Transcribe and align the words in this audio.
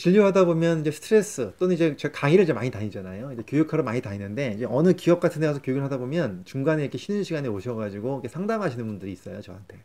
진료하다 0.00 0.46
보면 0.46 0.80
이제 0.80 0.90
스트레스 0.90 1.52
또는 1.58 1.74
이제 1.74 1.94
제가 1.94 2.18
강의를 2.18 2.44
이제 2.44 2.54
많이 2.54 2.70
다니잖아요. 2.70 3.32
이제 3.32 3.42
교육하러 3.46 3.82
많이 3.82 4.00
다니는데 4.00 4.54
이제 4.56 4.64
어느 4.66 4.94
기업 4.94 5.20
같은 5.20 5.42
데 5.42 5.46
가서 5.46 5.60
교육을 5.60 5.84
하다 5.84 5.98
보면 5.98 6.46
중간에 6.46 6.80
이렇게 6.80 6.96
쉬는 6.96 7.22
시간에 7.22 7.48
오셔가지고 7.48 8.14
이렇게 8.14 8.28
상담하시는 8.28 8.86
분들이 8.86 9.12
있어요, 9.12 9.42
저한테. 9.42 9.78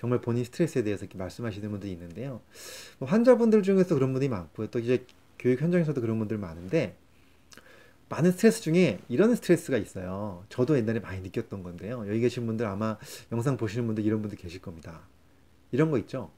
정말 0.00 0.20
본인 0.20 0.42
스트레스에 0.42 0.82
대해서 0.82 1.04
이렇게 1.04 1.16
말씀하시는 1.16 1.70
분들이 1.70 1.92
있는데요. 1.92 2.40
뭐 2.98 3.08
환자분들 3.08 3.62
중에서 3.62 3.94
그런 3.94 4.12
분이 4.12 4.28
많고요. 4.28 4.66
또 4.66 4.80
이제 4.80 5.06
교육 5.38 5.62
현장에서도 5.62 6.00
그런 6.00 6.18
분들 6.18 6.38
많은데 6.38 6.96
많은 8.08 8.32
스트레스 8.32 8.62
중에 8.62 8.98
이런 9.08 9.32
스트레스가 9.36 9.78
있어요. 9.78 10.44
저도 10.48 10.76
옛날에 10.76 10.98
많이 10.98 11.20
느꼈던 11.20 11.62
건데요. 11.62 12.04
여기 12.08 12.18
계신 12.18 12.46
분들 12.46 12.66
아마 12.66 12.98
영상 13.30 13.56
보시는 13.56 13.86
분들 13.86 14.04
이런 14.04 14.22
분들 14.22 14.38
계실 14.38 14.60
겁니다. 14.60 15.02
이런 15.70 15.92
거 15.92 15.98
있죠. 15.98 16.32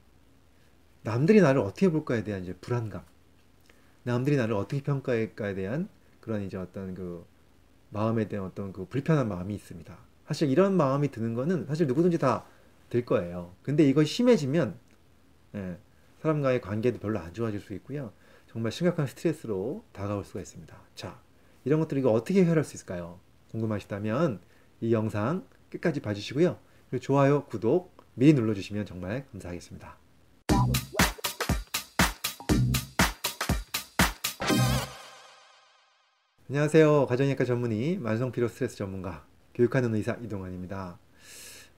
남들이 1.05 1.41
나를 1.41 1.63
어떻게 1.63 1.89
볼까에 1.89 2.23
대한 2.23 2.43
이제 2.43 2.53
불안감. 2.61 3.03
남들이 4.05 4.36
나를 4.36 4.55
어떻게 4.55 4.82
평가할까에 4.82 5.54
대한 5.54 5.89
그런 6.21 6.43
이제 6.43 6.57
어떤 6.57 6.95
그 6.95 7.26
마음에 7.90 8.29
대한 8.29 8.46
어떤 8.46 8.72
그 8.72 8.86
불편한 8.86 9.29
마음이 9.29 9.54
있습니다. 9.54 9.96
사실 10.26 10.50
이런 10.50 10.76
마음이 10.76 11.11
드는 11.11 11.35
거는 11.35 11.67
사실 11.67 11.86
누구든지 11.86 12.18
다 12.18 12.46
들 12.95 13.04
거예요. 13.04 13.54
근데 13.62 13.82
이거 13.85 14.04
심해지면 14.04 14.79
예, 15.57 15.79
사람과의 16.21 16.61
관계도 16.61 17.00
별로 17.00 17.18
안 17.18 17.35
좋아질 17.35 17.59
수 17.59 17.75
있고요. 17.75 18.12
정말 18.46 18.71
심각한 18.71 19.07
스트레스로 19.09 19.85
다가올 19.93 20.25
수가 20.25 20.40
있습니다. 20.40 20.76
자, 20.95 21.21
이런 21.64 21.81
것들 21.81 21.98
이거 21.98 22.12
어떻게 22.12 22.43
해결할 22.43 22.62
수 22.62 22.76
있을까요? 22.76 23.18
궁금하시다면 23.50 24.40
이 24.81 24.93
영상 24.93 25.45
끝까지 25.71 26.00
봐주시고요. 26.00 26.57
그리고 26.89 27.03
좋아요, 27.03 27.46
구독 27.46 27.96
미리 28.14 28.32
눌러주시면 28.32 28.86
정말 28.86 29.26
감사하겠습니다. 29.32 30.04
안녕하세요. 36.47 37.06
가정의학과 37.06 37.47
전문의 37.47 37.97
만성피로 37.97 38.48
스트레스 38.48 38.77
전문가 38.77 39.25
교육하는 39.55 39.95
의사 39.95 40.12
이동환입니다. 40.23 40.98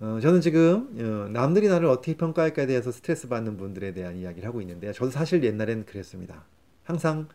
어, 0.01 0.19
저는 0.21 0.41
지금 0.41 0.89
어, 0.99 1.29
남들이 1.31 1.69
나를 1.69 1.87
어떻게 1.87 2.17
평가할까에 2.17 2.67
대해서 2.67 2.91
스트레스 2.91 3.29
받는 3.29 3.59
분들에 3.59 3.95
대한 3.95 4.17
이야기를 4.17 4.49
하고 4.49 4.61
있는데요. 4.63 4.93
저도 4.93 5.13
사실 5.13 5.45
옛날엔 5.45 5.85
그랬습니다. 5.87 6.47
항상 6.83 7.29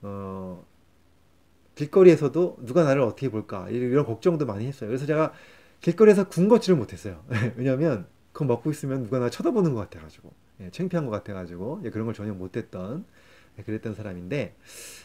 어, 0.00 0.64
길거리에서도 1.74 2.56
누가 2.62 2.82
나를 2.84 3.02
어떻게 3.02 3.28
볼까 3.28 3.68
이런 3.68 4.06
걱정도 4.06 4.46
많이 4.46 4.66
했어요. 4.66 4.88
그래서 4.88 5.04
제가 5.04 5.34
길거리에서 5.82 6.28
군것질을 6.28 6.78
못했어요. 6.78 7.22
왜냐하면 7.56 8.06
그거 8.32 8.46
먹고 8.46 8.70
있으면 8.70 9.02
누가 9.02 9.18
나 9.18 9.28
쳐다보는 9.28 9.74
것 9.74 9.80
같아가지고 9.80 10.32
예, 10.62 10.70
창피한 10.70 11.04
것 11.04 11.10
같아가지고 11.10 11.82
예, 11.84 11.90
그런 11.90 12.06
걸 12.06 12.14
전혀 12.14 12.32
못했던 12.32 13.00
네, 13.00 13.12
그랬던 13.62 13.94
사람인데 13.94 14.54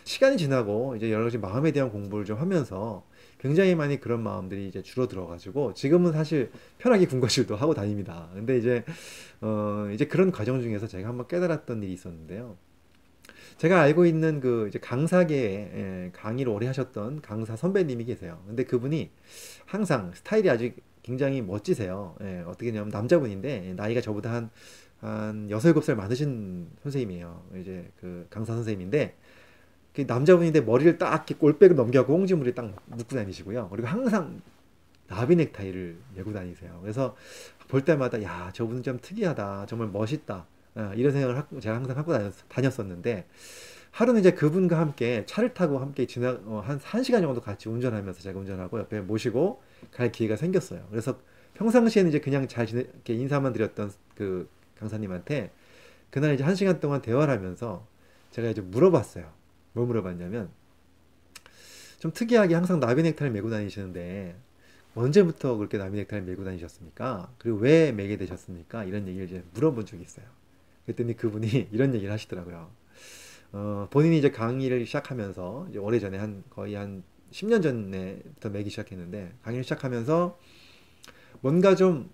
시간이 0.03 0.37
지나고 0.37 0.95
이제 0.95 1.11
여러 1.11 1.25
가지 1.25 1.37
마음에 1.37 1.71
대한 1.71 1.91
공부를 1.91 2.25
좀 2.25 2.37
하면서 2.37 3.05
굉장히 3.39 3.75
많이 3.75 3.99
그런 3.99 4.21
마음들이 4.21 4.67
이제 4.67 4.81
줄어들어 4.81 5.27
가지고 5.27 5.73
지금은 5.73 6.11
사실 6.11 6.51
편하게 6.77 7.05
군것질도 7.05 7.55
하고 7.55 7.73
다닙니다. 7.73 8.29
근데 8.33 8.57
이제 8.57 8.83
어 9.41 9.89
이제 9.93 10.05
그런 10.05 10.31
과정 10.31 10.61
중에서 10.61 10.87
제가 10.87 11.07
한번 11.07 11.27
깨달았던 11.27 11.83
일이 11.83 11.93
있었는데요. 11.93 12.57
제가 13.57 13.81
알고 13.81 14.05
있는 14.05 14.39
그 14.39 14.67
이제 14.69 14.79
강사계에 14.79 15.51
예, 15.75 16.11
강의를 16.13 16.51
오래 16.51 16.65
하셨던 16.67 17.21
강사 17.21 17.55
선배님이 17.55 18.05
계세요. 18.05 18.41
근데 18.47 18.63
그분이 18.63 19.11
항상 19.65 20.11
스타일이 20.13 20.49
아주 20.49 20.71
굉장히 21.03 21.41
멋지세요. 21.41 22.15
예, 22.21 22.43
어떻게 22.45 22.71
냐면 22.71 22.89
남자분인데 22.89 23.73
나이가 23.75 23.99
저보다 23.99 24.31
한 24.31 24.49
한 25.01 25.49
여섯 25.49 25.69
일곱 25.69 25.83
살 25.83 25.95
많으신 25.95 26.67
선생님이에요. 26.83 27.43
이제 27.61 27.89
그 27.99 28.27
강사 28.29 28.53
선생님인데 28.53 29.15
그 29.93 30.01
남자분인데 30.07 30.61
머리를 30.61 30.97
딱 30.97 31.13
이렇게 31.13 31.35
꼴백을 31.35 31.75
넘겨고 31.75 32.13
홍지물이 32.13 32.53
딱 32.55 32.75
묶고 32.85 33.15
다니시고요. 33.15 33.69
그리고 33.69 33.87
항상 33.87 34.41
나비 35.07 35.35
넥타이를 35.35 35.97
메고 36.15 36.31
다니세요. 36.31 36.79
그래서 36.81 37.15
볼 37.67 37.83
때마다 37.83 38.21
야 38.23 38.51
저분은 38.53 38.83
좀 38.83 38.99
특이하다, 39.01 39.65
정말 39.67 39.89
멋있다 39.89 40.45
어, 40.75 40.91
이런 40.95 41.11
생각을 41.11 41.43
제가 41.59 41.75
항상 41.75 41.97
하고 41.97 42.13
다녔, 42.47 42.79
었는데 42.79 43.25
하루는 43.91 44.19
이제 44.19 44.31
그분과 44.31 44.79
함께 44.79 45.23
차를 45.25 45.53
타고 45.53 45.79
함께 45.79 46.05
지나 46.05 46.39
어, 46.45 46.61
한 46.63 46.79
1 46.79 47.03
시간 47.03 47.21
정도 47.21 47.41
같이 47.41 47.69
운전하면서 47.69 48.21
제가 48.21 48.39
운전하고 48.39 48.79
옆에 48.79 49.01
모시고 49.01 49.61
갈 49.91 50.11
기회가 50.11 50.35
생겼어요. 50.35 50.85
그래서 50.91 51.19
평상시에는 51.55 52.09
이제 52.09 52.19
그냥 52.19 52.47
잘 52.47 52.67
지내, 52.67 52.85
인사만 53.07 53.53
드렸던 53.53 53.91
그 54.15 54.47
강사님한테 54.79 55.51
그날 56.09 56.33
이제 56.33 56.43
한 56.43 56.55
시간 56.55 56.79
동안 56.79 57.01
대화를 57.01 57.33
하면서 57.33 57.85
제가 58.31 58.49
이제 58.49 58.61
물어봤어요. 58.61 59.31
뭘 59.73 59.87
물어봤냐면 59.87 60.49
좀 61.99 62.11
특이하게 62.11 62.55
항상 62.55 62.79
나비 62.79 63.03
넥타이를 63.03 63.31
메고 63.31 63.49
다니시는데 63.49 64.35
언제부터 64.95 65.57
그렇게 65.57 65.77
나비 65.77 65.97
넥타이를 65.97 66.27
메고 66.27 66.43
다니셨습니까? 66.43 67.31
그리고 67.37 67.59
왜 67.59 67.91
메게 67.91 68.17
되셨습니까? 68.17 68.85
이런 68.85 69.07
얘기를 69.07 69.27
이제 69.27 69.43
물어본 69.53 69.85
적이 69.85 70.03
있어요. 70.03 70.25
그랬더니 70.85 71.15
그분이 71.15 71.69
이런 71.71 71.93
얘기를 71.93 72.11
하시더라고요. 72.11 72.69
어, 73.51 73.87
본인이 73.91 74.17
이제 74.17 74.31
강의를 74.31 74.85
시작하면서 74.85 75.67
이제 75.69 75.79
오래전에 75.79 76.17
한 76.17 76.43
거의 76.49 76.75
한 76.75 77.03
10년 77.31 77.61
전에부터 77.61 78.49
매기 78.49 78.69
시작했는데 78.69 79.33
강의를 79.43 79.63
시작하면서 79.63 80.37
뭔가 81.41 81.75
좀 81.75 82.09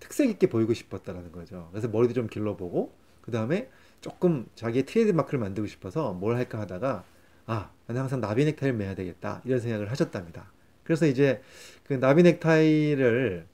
특색 0.00 0.28
있게 0.30 0.48
보이고 0.48 0.74
싶었다라는 0.74 1.32
거죠. 1.32 1.68
그래서 1.70 1.88
머리도 1.88 2.14
좀 2.14 2.26
길러보고 2.26 2.92
그 3.20 3.30
다음에 3.30 3.68
조금 4.00 4.46
자기의 4.54 4.84
트레이드 4.86 5.10
마크를 5.12 5.40
만들고 5.40 5.66
싶어서 5.66 6.12
뭘 6.12 6.36
할까 6.36 6.60
하다가 6.60 7.04
아 7.46 7.70
나는 7.86 8.02
항상 8.02 8.20
나비 8.20 8.44
넥타이를 8.44 8.76
매야 8.76 8.94
되겠다 8.94 9.42
이런 9.44 9.60
생각을 9.60 9.90
하셨답니다. 9.90 10.52
그래서 10.84 11.06
이제 11.06 11.42
그 11.84 11.94
나비 11.94 12.22
넥타이를 12.22 13.46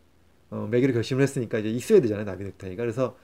어, 0.50 0.68
매기로 0.70 0.92
결심을 0.92 1.22
했으니까 1.22 1.58
이제 1.58 1.70
있어야 1.70 2.00
되잖아요 2.00 2.26
나비 2.26 2.44
넥타이가 2.44 2.82
그래서 2.82 3.16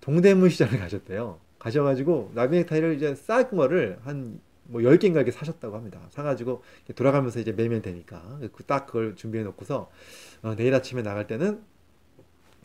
동대문 0.00 0.48
시장을 0.50 0.78
가셨대요. 0.78 1.40
가셔가지고 1.58 2.32
나비 2.34 2.56
넥타이를 2.58 2.94
이제 2.94 3.14
싼 3.14 3.50
거를 3.50 3.98
한뭐 4.04 4.82
10개인가 4.82 5.16
이렇게 5.16 5.30
사셨다고 5.30 5.76
합니다. 5.76 6.00
사가지고 6.10 6.62
돌아가면서 6.94 7.40
이제 7.40 7.52
매면 7.52 7.82
되니까 7.82 8.38
딱 8.66 8.86
그걸 8.86 9.16
준비해 9.16 9.42
놓고서 9.44 9.90
어, 10.42 10.54
내일 10.56 10.74
아침에 10.74 11.02
나갈 11.02 11.26
때는 11.26 11.62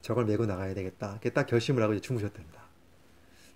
저걸 0.01 0.25
메고 0.25 0.45
나가야 0.45 0.73
되겠다. 0.73 1.11
이렇게 1.11 1.29
딱 1.31 1.45
결심을 1.45 1.83
하고 1.83 1.93
이제 1.93 2.01
주무셨답니다. 2.01 2.59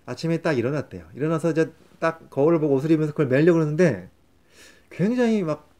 아침에 0.06 0.38
딱 0.42 0.52
일어났대요. 0.52 1.06
일어나서 1.14 1.50
이제 1.50 1.72
딱 1.98 2.28
거울을 2.30 2.58
보고 2.60 2.74
옷을 2.74 2.90
입으면서 2.90 3.12
그걸 3.12 3.28
매려고 3.28 3.58
그러는데 3.58 4.10
굉장히 4.90 5.42
막 5.42 5.70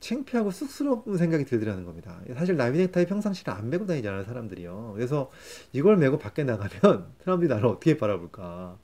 창피하고 0.00 0.50
쑥스러운 0.50 1.16
생각이 1.16 1.44
들더라는 1.44 1.84
겁니다. 1.84 2.20
사실 2.34 2.56
나비넥타이 2.56 3.06
평상시에 3.06 3.52
안 3.52 3.68
메고 3.68 3.84
다니잖아요, 3.86 4.24
사람들이요. 4.24 4.92
그래서 4.94 5.30
이걸 5.72 5.96
메고 5.96 6.18
밖에 6.18 6.44
나가면 6.44 7.12
사람들이 7.24 7.48
나를 7.48 7.66
어떻게 7.66 7.96
바라볼까. 7.96 8.78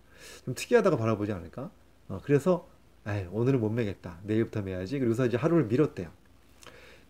좀 0.45 0.55
특이하다고 0.55 0.97
바라보지 0.97 1.33
않을까? 1.33 1.71
어, 2.09 2.21
그래서, 2.25 2.69
에이, 3.07 3.27
오늘은 3.31 3.61
못 3.61 3.71
매겠다. 3.71 4.19
내일부터 4.25 4.63
매야지. 4.63 4.99
그래서 4.99 5.27
이제 5.27 5.37
하루를 5.37 5.67
미뤘대요. 5.67 6.11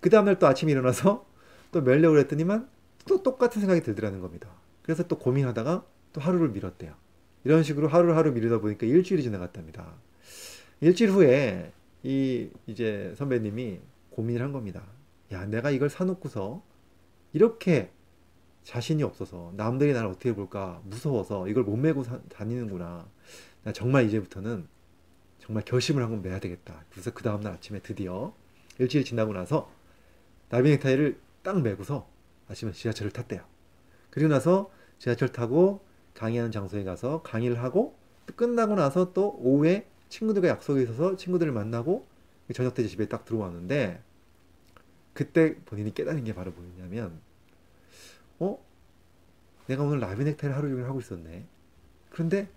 그 0.01 0.11
다음날 0.11 0.39
또 0.39 0.47
아침에 0.47 0.73
일어나서 0.73 1.25
또 1.73 1.81
매려고 1.81 2.15
그랬더니만 2.15 2.69
또 3.07 3.23
똑같은 3.23 3.61
생각이 3.61 3.83
들더라는 3.83 4.21
겁니다. 4.21 4.49
그래서 4.83 5.07
또 5.07 5.19
고민하다가 5.19 5.87
또 6.13 6.21
하루를 6.21 6.51
미뤘대요. 6.51 6.95
이런 7.45 7.63
식으로 7.63 7.89
하루를 7.89 8.17
하루 8.17 8.33
미루다 8.33 8.61
보니까 8.61 8.87
일주일이 8.87 9.23
지나갔답니다. 9.23 9.95
일주일 10.81 11.11
후에 11.11 11.73
이 12.03 12.51
이제 12.67 13.15
선배님이 13.17 13.81
고민을 14.11 14.43
한 14.43 14.53
겁니다. 14.53 14.83
야, 15.33 15.45
내가 15.47 15.71
이걸 15.71 15.91
사놓고서 15.91 16.63
이렇게 17.33 17.91
자신이 18.63 19.03
없어서 19.03 19.53
남들이 19.57 19.93
나를 19.93 20.09
어떻게 20.09 20.35
볼까 20.35 20.81
무서워서 20.85 21.49
이걸 21.49 21.65
못 21.65 21.77
메고 21.77 22.03
사, 22.03 22.21
다니는구나. 22.31 23.07
나 23.63 23.73
정말 23.73 24.07
이제부터는 24.07 24.67
정말 25.39 25.65
결심을 25.65 26.03
한번 26.03 26.23
매야 26.23 26.41
되겠다. 26.41 26.85
그래서 26.91 27.13
그 27.13 27.23
다음날 27.23 27.53
아침에 27.55 27.81
드디어 27.81 28.35
일주일 28.79 29.05
지나고 29.05 29.33
나서 29.33 29.71
나비넥타이를 30.49 31.19
딱 31.43 31.61
메고서 31.61 32.09
아침에 32.49 32.73
지하철을 32.73 33.13
탔대요. 33.13 33.43
그리고 34.11 34.29
나서 34.29 34.71
지하철 34.99 35.31
타고 35.31 35.85
강의하는 36.15 36.53
장소에 36.53 36.85
가서 36.85 37.23
강의를 37.23 37.63
하고 37.63 37.97
끝나고 38.37 38.75
나서 38.75 39.13
또 39.13 39.37
오후에 39.41 39.87
친구들과 40.09 40.49
약속이 40.49 40.83
있어서 40.85 41.17
친구들을 41.17 41.53
만나고 41.53 42.07
저녁 42.55 42.75
때 42.75 42.87
집에 42.87 43.09
딱 43.09 43.25
들어왔는데 43.25 44.03
그때 45.13 45.57
본인이 45.65 45.93
깨달은 45.93 46.25
게 46.25 46.35
바로 46.35 46.53
뭐였냐면 46.53 47.21
어? 48.39 48.59
내가 49.67 49.83
오늘 49.83 50.01
라비 50.01 50.25
넥타이를 50.25 50.57
하루 50.57 50.69
종일 50.69 50.85
하고 50.85 51.01
있었네. 51.01 51.47
그런데 52.11 52.49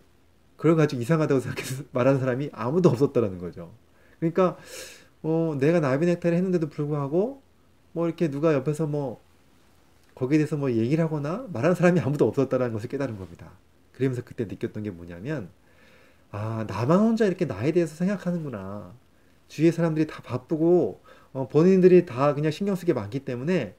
그걸 0.57 0.75
가지고 0.75 1.01
이상하다고 1.01 1.39
생각해서 1.39 1.83
말하는 1.93 2.19
사람이 2.19 2.49
아무도 2.51 2.89
없었다라는 2.89 3.37
거죠. 3.37 3.73
그러니까 4.19 4.57
어, 5.23 5.55
내가 5.59 5.79
나비 5.79 6.05
넥타이를 6.05 6.37
했는데도 6.37 6.69
불구하고 6.69 7.41
뭐 7.93 8.07
이렇게 8.07 8.29
누가 8.29 8.53
옆에서 8.53 8.87
뭐 8.87 9.21
거기에 10.17 10.39
대해서 10.39 10.57
뭐 10.57 10.71
얘기를 10.71 11.03
하거나 11.03 11.45
말하는 11.53 11.75
사람이 11.75 11.99
아무도 11.99 12.27
없었다는 12.27 12.73
것을 12.73 12.89
깨달은 12.89 13.17
겁니다. 13.17 13.51
그러면서 13.93 14.23
그때 14.23 14.45
느꼈던 14.45 14.81
게 14.81 14.89
뭐냐면 14.89 15.49
아, 16.31 16.65
나만 16.67 16.99
혼자 16.99 17.25
이렇게 17.25 17.45
나에 17.45 17.71
대해서 17.71 17.95
생각하는구나. 17.95 18.93
주위의 19.47 19.71
사람들이 19.71 20.07
다 20.07 20.21
바쁘고, 20.23 21.01
어, 21.33 21.47
본인들이 21.47 22.05
다 22.05 22.33
그냥 22.33 22.51
신경 22.51 22.75
쓰게 22.75 22.93
많기 22.93 23.19
때문에 23.19 23.75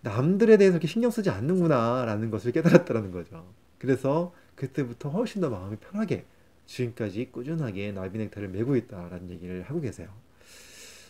남들에 0.00 0.56
대해서 0.56 0.76
이렇게 0.76 0.88
신경 0.88 1.10
쓰지 1.10 1.30
않는구나. 1.30 2.04
라는 2.06 2.30
것을 2.30 2.52
깨달았다는 2.52 3.12
거죠. 3.12 3.46
그래서 3.78 4.34
그때부터 4.56 5.10
훨씬 5.10 5.40
더 5.40 5.50
마음이 5.50 5.76
편하게 5.76 6.24
지금까지 6.66 7.30
꾸준하게 7.30 7.92
나비넥타를 7.92 8.48
메고 8.48 8.76
있다라는 8.76 9.30
얘기를 9.30 9.62
하고 9.62 9.80
계세요. 9.80 10.08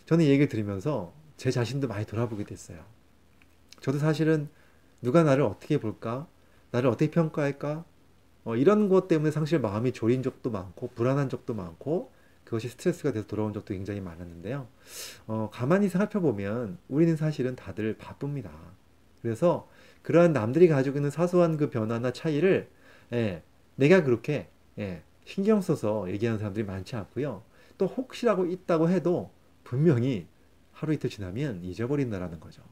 저는 0.07 0.25
이 0.25 0.29
얘기를 0.29 0.49
들으면서 0.49 1.15
제 1.37 1.51
자신도 1.51 1.89
많이 1.89 2.05
돌아보게 2.05 2.45
됐어요. 2.45 2.85
저도 3.81 3.99
사실은 3.99 4.49
누가 5.03 5.23
나를 5.23 5.43
어떻게 5.43 5.79
볼까? 5.79 6.27
나를 6.71 6.89
어떻게 6.89 7.11
평가할까? 7.11 7.85
어, 8.45 8.57
이런 8.57 8.89
것 8.89 9.09
때문에 9.09 9.31
사실 9.31 9.61
마음이 9.61 9.93
졸인 9.93 10.23
적도 10.23 10.51
많고 10.51 10.91
불안한 10.95 11.29
적도 11.29 11.55
많고 11.55 12.13
그것이 12.45 12.69
스트레스가 12.69 13.13
돼서 13.13 13.27
돌아온 13.27 13.53
적도 13.53 13.75
굉장히 13.75 14.01
많았는데요. 14.01 14.67
어, 15.27 15.51
가만히 15.53 15.89
살펴보면 15.89 16.79
우리는 16.89 17.17
사실은 17.17 17.57
다들 17.57 17.97
바쁩니다. 17.99 18.51
그래서 19.21 19.69
그러한 20.03 20.33
남들이 20.33 20.69
가지고 20.69 20.99
있는 20.99 21.11
사소한 21.11 21.57
그 21.57 21.71
변화나 21.71 22.13
차이를 22.13 22.69
예, 23.13 23.43
내가 23.77 24.03
그렇게 24.03 24.49
예, 24.79 25.03
신경 25.25 25.61
써서 25.61 26.11
얘기하는 26.11 26.39
사람들이 26.39 26.65
많지 26.65 26.97
않고요. 26.97 27.43
또 27.79 27.87
혹시라고 27.87 28.47
있다고 28.47 28.89
해도 28.89 29.31
분명히 29.65 30.27
하루 30.73 30.93
이틀 30.93 31.11
지나면 31.11 31.63
잊어버린다라는 31.63 32.41
거죠. 32.41 32.63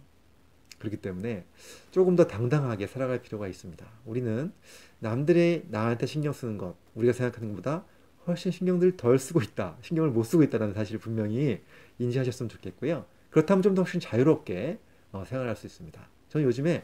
그렇기 0.81 0.97
때문에 0.97 1.45
조금 1.93 2.17
더 2.17 2.27
당당하게 2.27 2.87
살아갈 2.89 3.23
필요가 3.23 3.47
있습니다. 3.47 3.87
우리는 4.07 4.53
남들이 4.99 5.65
나한테 5.69 6.07
신경 6.07 6.33
쓰는 6.33 6.59
것, 6.59 6.75
우리가 6.95 7.13
생각하는 7.13 7.51
것보다 7.51 7.85
훨씬 8.27 8.51
신경들 8.51 8.97
덜 8.97 9.19
쓰고 9.19 9.41
있다, 9.41 9.77
신경을 9.83 10.11
못 10.11 10.25
쓰고 10.25 10.43
있다는 10.43 10.75
사실을 10.75 10.99
분명히 11.01 11.61
인지하셨으면 11.99 12.49
좋겠고요. 12.49 13.05
그렇다면 13.31 13.63
좀 13.63 13.75
더 13.75 13.83
훨씬 13.83 14.01
자유롭게 14.01 14.79
어, 15.13 15.25
생활할 15.27 15.55
수 15.57 15.67
있습니다. 15.67 16.01
저는 16.29 16.47
요즘에 16.47 16.83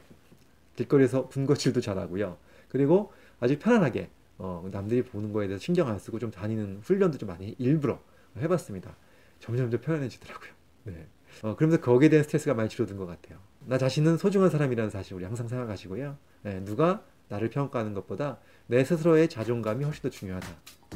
길거리에서 0.77 1.27
군것질도 1.29 1.81
잘하고요. 1.81 2.37
그리고 2.69 3.13
아주 3.41 3.59
편안하게 3.59 4.11
어, 4.39 4.69
남들이 4.71 5.03
보는 5.03 5.33
거에 5.33 5.47
대해서 5.47 5.63
신경 5.63 5.89
안 5.89 5.99
쓰고 5.99 6.19
좀 6.19 6.31
다니는 6.31 6.81
훈련도 6.83 7.19
좀 7.19 7.29
많이 7.29 7.55
일부러 7.59 7.99
해봤습니다. 8.37 8.95
점점 9.41 9.71
더 9.71 9.81
편안해지더라고요. 9.81 10.51
네. 10.85 11.07
어, 11.43 11.57
그러면서 11.57 11.83
거기에 11.83 12.09
대한 12.09 12.25
스트레스가 12.25 12.55
많이 12.55 12.69
줄어든 12.69 12.97
것 12.97 13.07
같아요. 13.07 13.39
나 13.69 13.79
자신은 13.79 14.17
소중한 14.17 14.49
사람이라는 14.49 14.91
사실 14.91 15.15
우리 15.15 15.25
항상 15.25 15.49
생각하시고요. 15.49 16.17
네, 16.43 16.65
누가 16.65 17.03
나를 17.29 17.51
평가하는 17.51 17.95
것보다 17.95 18.39
내 18.69 18.85
스스로의 18.85 19.29
자존감이 19.29 19.85
훨씬 19.85 20.03
더 20.03 20.09
중요하다. 20.09 20.47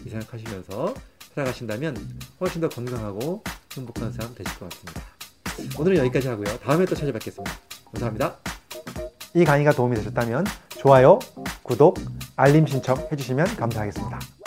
이 0.06 0.08
생각하시면서 0.08 0.94
살아가신다면 1.34 1.96
훨씬 2.40 2.61
더 2.61 2.69
건강하고 2.69 3.43
행복한 3.75 4.12
삶 4.12 4.34
되실 4.37 4.58
것 4.58 4.69
같습니다. 4.70 5.02
오늘은 5.78 5.96
여기까지 5.99 6.28
하고요. 6.28 6.46
다음에 6.58 6.84
또 6.84 6.94
찾아뵙겠습니다. 6.94 7.52
감사합니다. 7.87 8.38
이 9.34 9.44
강의가 9.44 9.73
도움이 9.73 9.96
되셨다면 9.96 10.44
좋아요, 10.70 11.19
구독, 11.62 11.99
알림 12.37 12.66
신청 12.66 12.96
해주시면 13.11 13.56
감사하겠습니다. 13.56 14.39